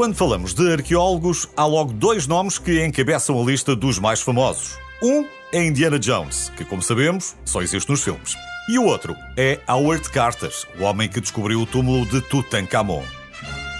[0.00, 4.78] Quando falamos de arqueólogos, há logo dois nomes que encabeçam a lista dos mais famosos.
[5.02, 8.34] Um é Indiana Jones, que, como sabemos, só existe nos filmes.
[8.70, 13.04] E o outro é Howard Carter, o homem que descobriu o túmulo de Tutankhamon.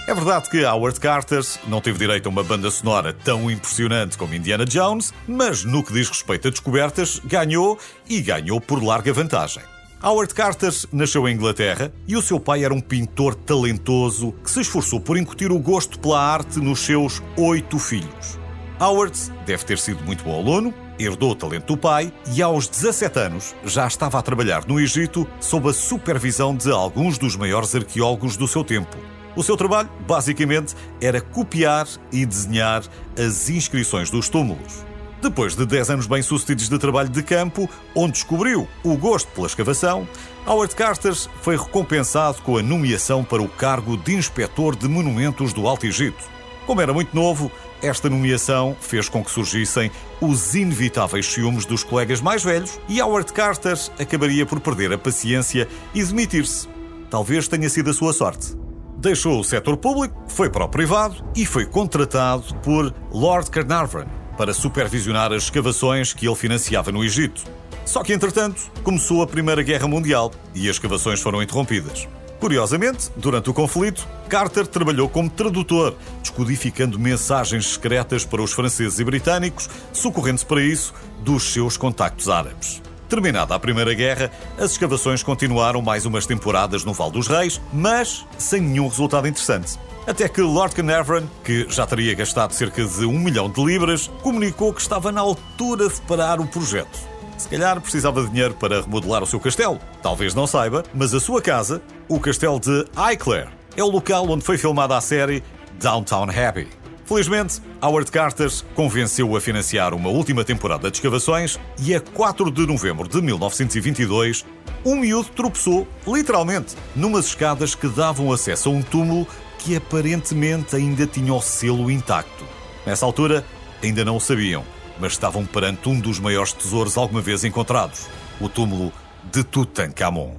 [0.07, 4.35] É verdade que Howard Carter não teve direito a uma banda sonora tão impressionante como
[4.35, 9.63] Indiana Jones, mas no que diz respeito a descobertas, ganhou e ganhou por larga vantagem.
[10.03, 14.61] Howard Carter nasceu em Inglaterra e o seu pai era um pintor talentoso que se
[14.61, 18.39] esforçou por incutir o gosto pela arte nos seus oito filhos.
[18.79, 23.19] Howard deve ter sido muito bom aluno, herdou o talento do pai e aos 17
[23.19, 28.35] anos já estava a trabalhar no Egito sob a supervisão de alguns dos maiores arqueólogos
[28.35, 28.97] do seu tempo.
[29.35, 32.81] O seu trabalho, basicamente, era copiar e desenhar
[33.15, 34.83] as inscrições dos túmulos.
[35.21, 40.07] Depois de 10 anos bem-sucedidos de trabalho de campo, onde descobriu o gosto pela escavação,
[40.47, 45.67] Howard Carter foi recompensado com a nomeação para o cargo de inspetor de monumentos do
[45.67, 46.23] Alto Egito.
[46.65, 47.51] Como era muito novo,
[47.83, 53.31] esta nomeação fez com que surgissem os inevitáveis ciúmes dos colegas mais velhos e Howard
[53.31, 56.67] Carter acabaria por perder a paciência e demitir-se.
[57.11, 58.55] Talvez tenha sido a sua sorte.
[58.97, 64.55] Deixou o setor público, foi para o privado e foi contratado por Lord Carnarvon, para
[64.55, 67.43] supervisionar as escavações que ele financiava no Egito.
[67.85, 72.07] Só que, entretanto, começou a Primeira Guerra Mundial e as escavações foram interrompidas.
[72.39, 79.03] Curiosamente, durante o conflito, Carter trabalhou como tradutor, descodificando mensagens secretas para os franceses e
[79.03, 82.81] britânicos, socorrendo-se para isso dos seus contactos árabes.
[83.11, 88.25] Terminada a Primeira Guerra, as escavações continuaram mais umas temporadas no Val dos Reis, mas
[88.37, 89.77] sem nenhum resultado interessante.
[90.07, 94.73] Até que Lord Carnarvon, que já teria gastado cerca de um milhão de libras, comunicou
[94.73, 96.97] que estava na altura de parar o projeto.
[97.37, 99.77] Se calhar precisava de dinheiro para remodelar o seu castelo.
[100.01, 104.45] Talvez não saiba, mas a sua casa, o castelo de Highclere, é o local onde
[104.45, 105.43] foi filmada a série
[105.81, 106.80] Downtown Abbey.
[107.11, 112.65] Felizmente, Howard Carter convenceu-o a financiar uma última temporada de escavações e a 4 de
[112.65, 114.45] novembro de 1922,
[114.85, 119.27] um miúdo tropeçou, literalmente, numas escadas que davam acesso a um túmulo
[119.59, 122.45] que aparentemente ainda tinha o selo intacto.
[122.85, 123.43] Nessa altura,
[123.83, 124.63] ainda não o sabiam,
[124.97, 128.07] mas estavam perante um dos maiores tesouros alguma vez encontrados,
[128.39, 128.89] o túmulo
[129.29, 130.37] de Tutankhamon.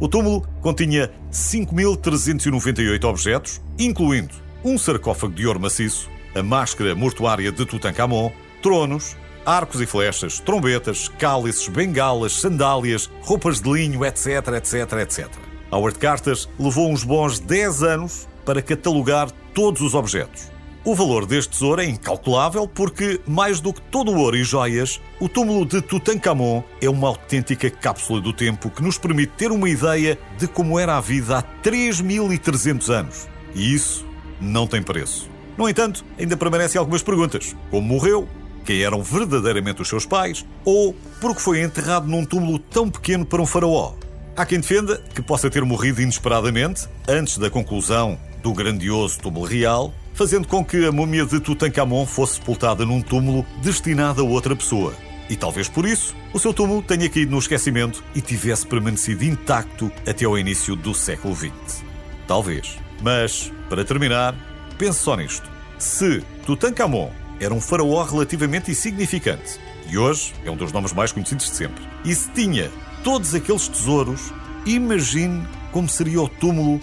[0.00, 7.64] O túmulo continha 5.398 objetos, incluindo um sarcófago de ouro maciço, a máscara mortuária de
[7.64, 8.30] Tutankhamon,
[8.62, 14.26] tronos, arcos e flechas, trombetas, cálices, bengalas, sandálias, roupas de linho, etc,
[14.56, 15.28] etc, etc.
[15.70, 20.50] Howard Carter levou uns bons 10 anos para catalogar todos os objetos.
[20.84, 25.00] O valor deste tesouro é incalculável porque, mais do que todo o ouro e joias,
[25.20, 29.68] o túmulo de Tutankhamon é uma autêntica cápsula do tempo que nos permite ter uma
[29.68, 33.28] ideia de como era a vida há 3.300 anos.
[33.54, 34.07] E isso
[34.40, 35.28] não tem preço.
[35.56, 37.56] No entanto, ainda permanecem algumas perguntas.
[37.70, 38.28] Como morreu?
[38.64, 40.44] Quem eram verdadeiramente os seus pais?
[40.64, 43.94] Ou porque foi enterrado num túmulo tão pequeno para um faraó?
[44.36, 49.92] Há quem defenda que possa ter morrido inesperadamente, antes da conclusão do grandioso túmulo real,
[50.14, 54.94] fazendo com que a múmia de Tutankhamon fosse sepultada num túmulo destinado a outra pessoa.
[55.28, 59.90] E talvez por isso o seu túmulo tenha caído no esquecimento e tivesse permanecido intacto
[60.06, 61.84] até ao início do século XX.
[62.26, 62.78] Talvez.
[63.02, 64.34] Mas, para terminar,
[64.76, 65.48] pense só nisto.
[65.78, 67.10] Se Tutankhamon
[67.40, 71.82] era um faraó relativamente insignificante e hoje é um dos nomes mais conhecidos de sempre,
[72.04, 72.70] e se tinha
[73.02, 74.32] todos aqueles tesouros,
[74.66, 76.80] imagine como seria o túmulo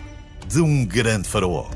[0.47, 1.69] de um grande faraó.